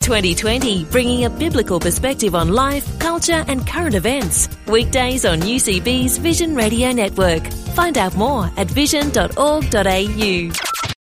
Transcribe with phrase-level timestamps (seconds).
[0.00, 4.48] 2020, bringing a biblical perspective on life, culture, and current events.
[4.66, 7.46] Weekdays on UCB's Vision Radio Network.
[7.74, 10.50] Find out more at vision.org.au.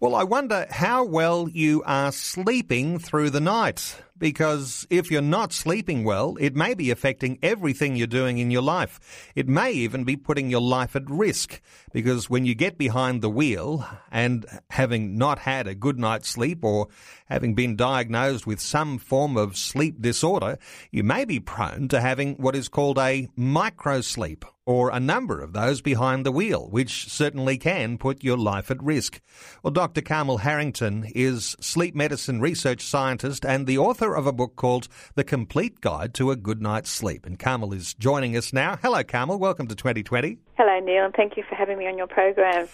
[0.00, 3.96] Well, I wonder how well you are sleeping through the night.
[4.22, 8.62] Because if you're not sleeping well, it may be affecting everything you're doing in your
[8.62, 9.00] life.
[9.34, 11.60] It may even be putting your life at risk.
[11.92, 16.62] Because when you get behind the wheel and having not had a good night's sleep
[16.62, 16.86] or
[17.26, 20.56] having been diagnosed with some form of sleep disorder,
[20.92, 25.52] you may be prone to having what is called a microsleep or a number of
[25.52, 29.20] those behind the wheel, which certainly can put your life at risk.
[29.62, 30.00] Well, Dr.
[30.00, 35.24] Carmel Harrington is sleep medicine research scientist and the author of a book called The
[35.24, 37.26] Complete Guide to a Good Night's Sleep.
[37.26, 38.78] And Carmel is joining us now.
[38.82, 39.38] Hello, Carmel.
[39.38, 40.38] Welcome to 2020.
[40.56, 42.68] Hello, Neil, and thank you for having me on your program.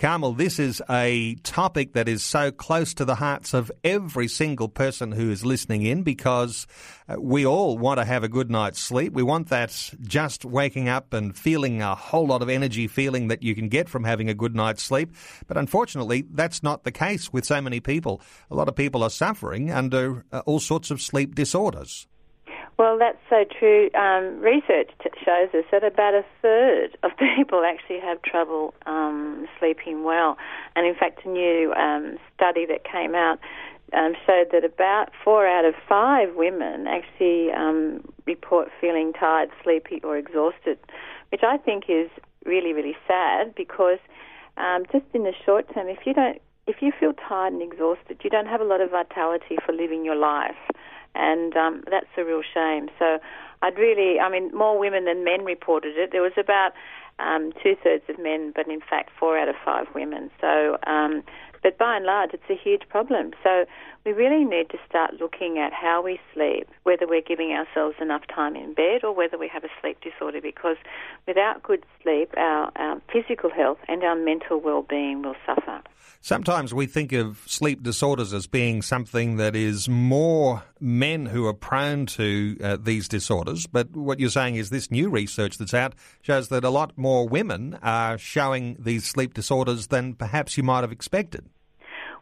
[0.00, 4.70] Carmel, this is a topic that is so close to the hearts of every single
[4.70, 6.66] person who is listening in because
[7.06, 9.12] uh, we all want to have a good night's sleep.
[9.12, 13.42] We want that just waking up and feeling a whole lot of energy feeling that
[13.42, 15.14] you can get from having a good night's sleep.
[15.46, 18.22] But unfortunately, that's not the case with so many people.
[18.50, 22.06] A lot of people are suffering under uh, all sorts of sleep disorders.
[22.80, 23.90] Well, that's so true.
[23.92, 29.46] Um, research t- shows us that about a third of people actually have trouble um,
[29.58, 30.38] sleeping well.
[30.74, 33.38] And in fact, a new um, study that came out
[33.92, 40.00] um, showed that about four out of five women actually um, report feeling tired, sleepy,
[40.02, 40.78] or exhausted,
[41.32, 42.08] which I think is
[42.46, 43.98] really, really sad because
[44.56, 48.22] um, just in the short term, if you don't, if you feel tired and exhausted,
[48.24, 50.56] you don't have a lot of vitality for living your life
[51.14, 52.88] and um, that's a real shame.
[52.98, 53.18] So
[53.62, 56.10] I'd really, I mean, more women than men reported it.
[56.12, 56.72] There was about
[57.18, 60.30] um, two thirds of men, but in fact, four out of five women.
[60.40, 61.22] So, um,
[61.62, 63.32] but by and large, it's a huge problem.
[63.42, 63.66] So
[64.04, 68.22] we really need to start looking at how we sleep, whether we're giving ourselves enough
[68.34, 70.76] time in bed or whether we have a sleep disorder, because
[71.26, 75.82] without good sleep, our, our physical health and our mental well-being will suffer.
[76.22, 81.54] Sometimes we think of sleep disorders as being something that is more men who are
[81.54, 85.94] prone to uh, these disorders, but what you're saying is this new research that's out
[86.22, 90.80] shows that a lot more women are showing these sleep disorders than perhaps you might
[90.80, 91.44] have expected.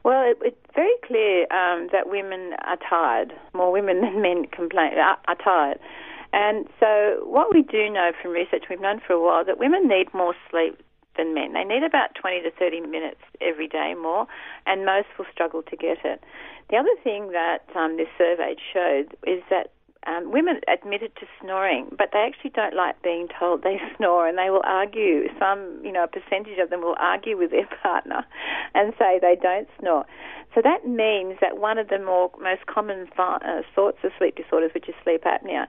[0.05, 3.33] Well, it, it's very clear um, that women are tired.
[3.55, 5.79] More women than men complain are, are tired.
[6.33, 9.89] And so, what we do know from research we've known for a while that women
[9.89, 10.83] need more sleep
[11.17, 11.55] than men.
[11.55, 14.27] They need about 20 to 30 minutes every day more,
[14.67, 16.23] and most will struggle to get it.
[16.71, 19.73] The other thing that um, this survey showed is that
[20.07, 24.39] um, women admitted to snoring, but they actually don't like being told they snore, and
[24.39, 25.29] they will argue.
[25.39, 28.25] Some, you know, a percentage of them will argue with their partner
[28.75, 30.07] and say they don't snore.
[30.55, 34.71] So that means that one of the more most common uh, sorts of sleep disorders,
[34.73, 35.67] which is sleep apnea,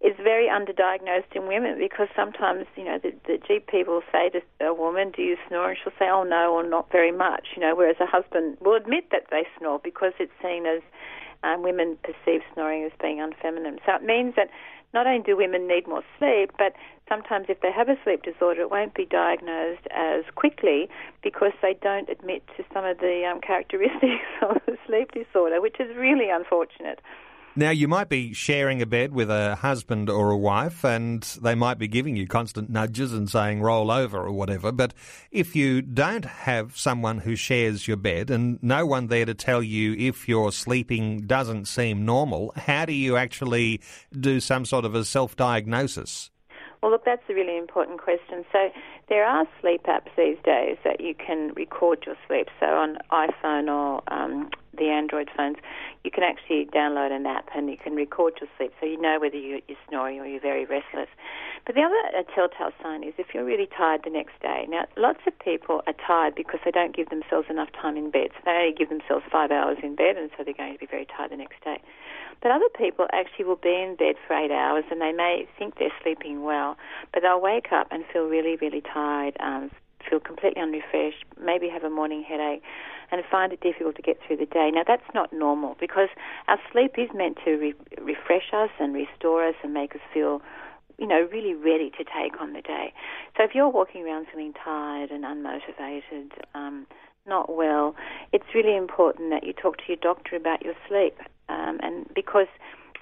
[0.00, 4.40] is very underdiagnosed in women because sometimes, you know, the, the GP will say to
[4.66, 5.70] a woman, Do you snore?
[5.70, 8.76] And she'll say, Oh, no, or not very much, you know, whereas a husband will
[8.76, 10.80] admit that they snore because it's seen as
[11.42, 13.78] um, women perceive snoring as being unfeminine.
[13.86, 14.50] So it means that
[14.92, 16.74] not only do women need more sleep, but
[17.08, 20.88] sometimes if they have a sleep disorder, it won't be diagnosed as quickly
[21.22, 25.76] because they don't admit to some of the um, characteristics of the sleep disorder, which
[25.78, 27.00] is really unfortunate.
[27.60, 31.54] Now, you might be sharing a bed with a husband or a wife, and they
[31.54, 34.72] might be giving you constant nudges and saying roll over or whatever.
[34.72, 34.94] But
[35.30, 39.62] if you don't have someone who shares your bed and no one there to tell
[39.62, 43.82] you if your sleeping doesn't seem normal, how do you actually
[44.18, 46.30] do some sort of a self diagnosis?
[46.82, 48.44] Well, look, that's a really important question.
[48.52, 48.70] So,
[49.08, 52.48] there are sleep apps these days that you can record your sleep.
[52.58, 55.56] So, on iPhone or um, the Android phones,
[56.04, 59.18] you can actually download an app and you can record your sleep so you know
[59.20, 61.08] whether you're, you're snoring or you're very restless.
[61.66, 64.64] But the other uh, telltale sign is if you're really tired the next day.
[64.68, 68.30] Now, lots of people are tired because they don't give themselves enough time in bed.
[68.32, 70.86] So they only give themselves five hours in bed, and so they're going to be
[70.86, 71.82] very tired the next day.
[72.42, 75.78] But other people actually will be in bed for eight hours and they may think
[75.78, 76.76] they're sleeping well,
[77.12, 79.70] but they'll wake up and feel really, really tired, um,
[80.08, 82.62] feel completely unrefreshed, maybe have a morning headache,
[83.12, 84.70] and find it difficult to get through the day.
[84.72, 86.08] Now, that's not normal because
[86.48, 90.40] our sleep is meant to re- refresh us and restore us and make us feel
[91.00, 92.92] you know, really ready to take on the day.
[93.36, 96.86] So if you're walking around feeling tired and unmotivated, um,
[97.26, 97.96] not well,
[98.32, 101.16] it's really important that you talk to your doctor about your sleep,
[101.50, 102.46] um, and because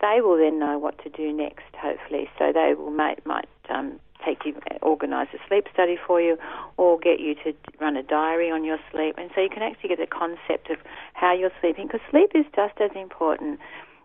[0.01, 2.31] they will then know what to do next, hopefully.
[2.39, 6.37] So they will might might um, take you, organise a sleep study for you,
[6.77, 9.91] or get you to run a diary on your sleep, and so you can actually
[9.91, 10.79] get a concept of
[11.15, 11.87] how you're sleeping.
[11.87, 13.61] Because sleep is just as important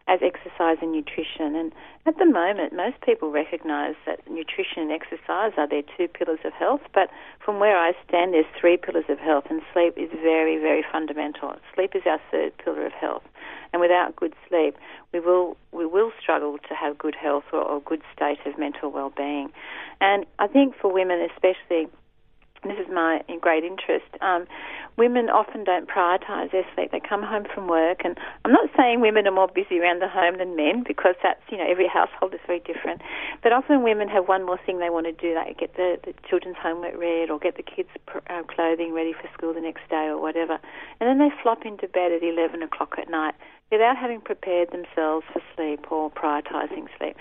[0.07, 1.55] as exercise and nutrition.
[1.55, 1.71] And
[2.05, 6.51] at the moment, most people recognise that nutrition and exercise are their two pillars of
[6.53, 6.81] health.
[6.93, 7.09] But
[7.43, 11.55] from where I stand, there's three pillars of health, and sleep is very, very fundamental.
[11.73, 13.23] Sleep is our third pillar of health,
[13.73, 14.77] and without good sleep,
[15.11, 18.91] we will we will struggle to have good health or, or good state of mental
[18.91, 19.51] well-being.
[19.99, 21.89] And I think for women, especially
[22.63, 24.07] this is my great interest.
[24.21, 24.47] Um,
[24.97, 26.91] women often don't prioritise their sleep.
[26.91, 30.07] They come home from work, and I'm not saying women are more busy around the
[30.07, 33.01] home than men because that's you know every household is very different.
[33.41, 36.13] But often women have one more thing they want to do, like get the, the
[36.27, 40.07] children's homework read or get the kids' uh, clothing ready for school the next day
[40.07, 40.59] or whatever,
[40.99, 43.35] and then they flop into bed at 11 o'clock at night
[43.73, 47.17] without having prepared themselves for sleep or prioritising sleep.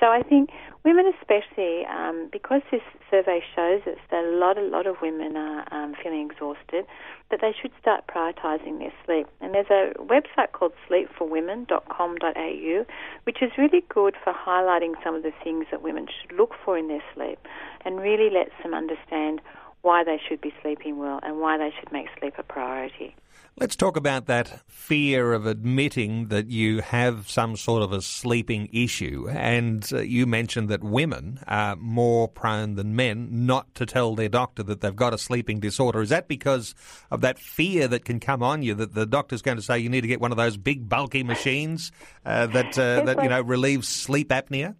[0.00, 0.50] So I think
[0.84, 5.36] women, especially, um, because this survey shows us that a lot, a lot of women
[5.36, 6.86] are um, feeling exhausted,
[7.30, 9.28] that they should start prioritising their sleep.
[9.40, 12.84] And there's a website called sleepforwomen.com.au,
[13.22, 16.76] which is really good for highlighting some of the things that women should look for
[16.76, 17.38] in their sleep,
[17.84, 19.40] and really lets them understand
[19.82, 23.14] why they should be sleeping well and why they should make sleep a priority.
[23.58, 28.70] Let's talk about that fear of admitting that you have some sort of a sleeping
[28.72, 29.28] issue.
[29.28, 34.30] And uh, you mentioned that women are more prone than men not to tell their
[34.30, 36.00] doctor that they've got a sleeping disorder.
[36.00, 36.74] Is that because
[37.10, 39.90] of that fear that can come on you that the doctor's going to say you
[39.90, 41.92] need to get one of those big bulky machines
[42.24, 44.76] uh, that uh, that you know relieves sleep apnea?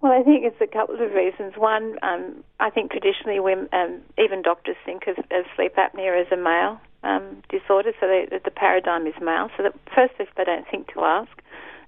[0.00, 1.54] Well, I think it's a couple of reasons.
[1.56, 6.32] One, um, I think traditionally, women, um, even doctors think of, of, sleep apnea as
[6.32, 9.48] a male um, disorder, so they, the paradigm is male.
[9.56, 11.30] So that firstly, they don't think to ask.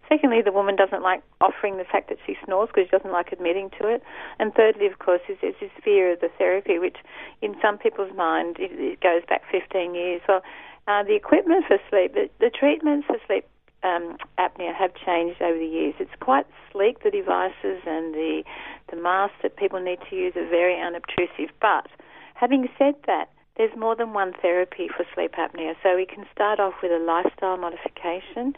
[0.09, 3.32] Secondly, the woman doesn't like offering the fact that she snores because she doesn't like
[3.32, 4.03] admitting to it.
[4.38, 6.99] And thirdly, of course, is, is this fear of the therapy, which
[7.41, 10.20] in some people's mind it, it goes back 15 years.
[10.29, 10.43] Well,
[10.87, 13.47] uh, the equipment for sleep, the, the treatments for sleep
[13.82, 15.94] um, apnea have changed over the years.
[15.99, 17.03] It's quite sleek.
[17.03, 18.43] The devices and the
[18.91, 21.55] the masks that people need to use are very unobtrusive.
[21.61, 21.87] But
[22.35, 25.75] having said that, there's more than one therapy for sleep apnea.
[25.82, 28.54] So we can start off with a lifestyle modification.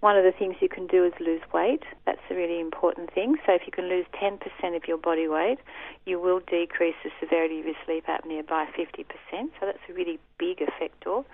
[0.00, 1.82] One of the things you can do is lose weight.
[2.04, 3.36] That's a really important thing.
[3.46, 4.38] So if you can lose 10%
[4.76, 5.58] of your body weight,
[6.04, 9.06] you will decrease the severity of your sleep apnea by 50%.
[9.32, 11.24] So that's a really big effector.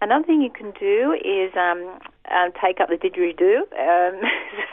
[0.00, 1.98] Another thing you can do is um,
[2.30, 3.66] um, take up the didgeridoo.
[3.76, 4.22] Um,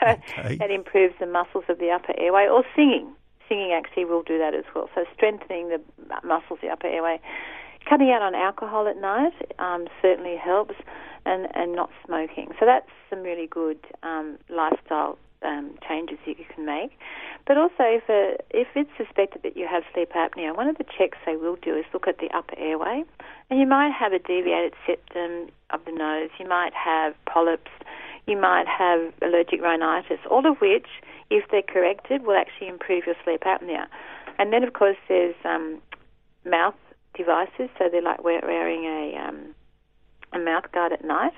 [0.00, 0.56] so okay.
[0.56, 3.12] That improves the muscles of the upper airway, or singing.
[3.48, 4.88] Singing actually will do that as well.
[4.94, 5.80] So strengthening the
[6.24, 7.20] muscles of the upper airway.
[7.88, 10.74] Cutting out on alcohol at night um, certainly helps,
[11.26, 12.50] and, and not smoking.
[12.58, 16.92] So that's some really good um, lifestyle um, changes you can make.
[17.46, 20.84] But also, if, a, if it's suspected that you have sleep apnea, one of the
[20.84, 23.04] checks they will do is look at the upper airway.
[23.50, 27.70] And you might have a deviated septum of the nose, you might have polyps,
[28.26, 30.86] you might have allergic rhinitis, all of which,
[31.30, 33.86] if they're corrected, will actually improve your sleep apnea.
[34.38, 35.80] And then, of course, there's um,
[36.44, 36.74] mouth
[37.16, 39.54] devices, so they're like wearing a um,
[40.32, 41.32] a mouth guard at night.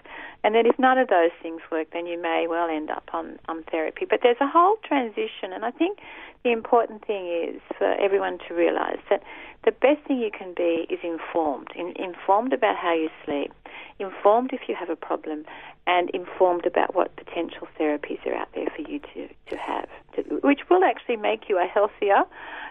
[0.45, 3.39] And then if none of those things work, then you may well end up on,
[3.49, 4.07] on therapy.
[4.09, 5.99] But there's a whole transition, and I think
[6.45, 9.23] the important thing is for everyone to realize that
[9.65, 11.69] the best thing you can be is informed.
[11.75, 13.53] In, informed about how you sleep,
[13.99, 15.45] informed if you have a problem,
[15.87, 20.23] and informed about what potential therapies are out there for you to, to have, to,
[20.43, 22.23] which will actually make you a healthier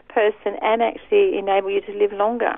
[0.08, 2.56] person and actually enable you to live longer.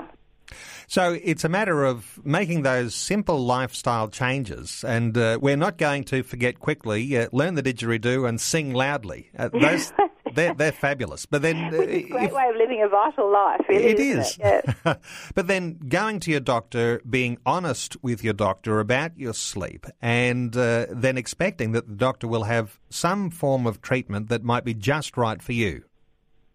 [0.90, 6.04] So it's a matter of making those simple lifestyle changes, and uh, we're not going
[6.06, 7.16] to forget quickly.
[7.16, 9.30] Uh, learn the didgeridoo and sing loudly.
[9.38, 9.94] Uh, those
[10.34, 11.28] they're, they're fabulous.
[11.28, 13.62] But then, uh, Which is a great if, way of living a vital life.
[13.70, 14.40] Really, it is.
[14.42, 14.66] It?
[15.36, 20.58] But then going to your doctor, being honest with your doctor about your sleep, and
[20.58, 24.74] uh, then expecting that the doctor will have some form of treatment that might be
[24.74, 25.84] just right for you.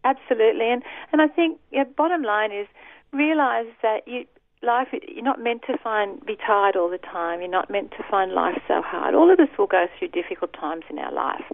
[0.03, 2.67] Absolutely, and and I think yeah, bottom line is
[3.15, 4.25] realize that you
[4.63, 7.41] life you're not meant to find be tired all the time.
[7.41, 9.15] You're not meant to find life so hard.
[9.15, 11.45] All of us will go through difficult times in our life,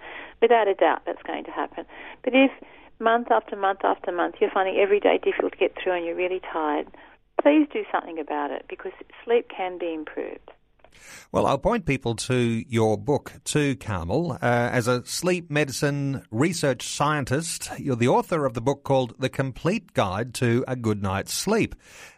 [0.41, 1.03] without a doubt.
[1.07, 1.85] That's going to happen.
[2.23, 2.51] But if
[2.99, 6.17] month after month after month you're finding every day difficult to get through and you're
[6.17, 6.87] really tired,
[7.43, 8.93] please do something about it because
[9.25, 10.51] sleep can be improved.
[11.33, 14.33] Well, I'll point people to your book, too, Carmel.
[14.33, 19.29] Uh, as a sleep medicine research scientist, you're the author of the book called The
[19.29, 21.75] Complete Guide to a Good Night's Sleep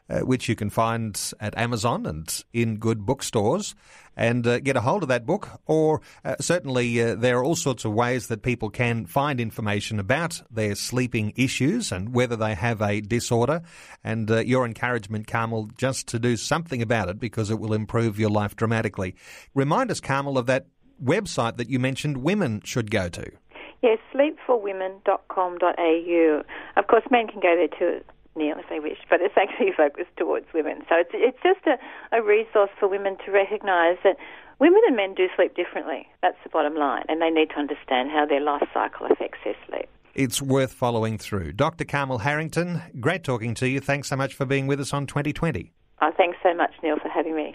[0.09, 3.75] uh, which you can find at Amazon and in good bookstores.
[4.15, 7.57] And uh, get a hold of that book, or uh, certainly uh, there are all
[7.57, 12.55] sorts of ways that people can find information about their sleeping issues and whether they
[12.55, 13.63] have a disorder.
[14.05, 18.19] And uh, your encouragement, Carmel, just to do something about it because it will improve
[18.19, 19.15] your life dramatically.
[19.55, 20.67] Remind us, Carmel, of that
[21.03, 23.33] website that you mentioned women should go to.
[23.81, 26.43] Yes, sleepforwomen.com.au.
[26.77, 28.05] Of course, men can go there too
[28.37, 30.83] Neil, if they wish, but it's actually focused towards women.
[30.89, 31.77] So it's, it's just a,
[32.17, 34.17] a resource for women to recognise that
[34.59, 36.07] women and men do sleep differently.
[36.23, 39.57] That's the bottom line, and they need to understand how their life cycle affects their
[39.69, 39.89] sleep.
[40.15, 41.53] It's worth following through.
[41.53, 41.85] Dr.
[41.85, 43.81] Carmel Harrington, great talking to you.
[43.81, 45.73] Thanks so much for being with us on 2020.
[46.03, 47.55] Oh, thanks so much, Neil, for having me.